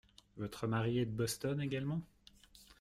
[0.37, 2.01] Votre mari est de Boston également?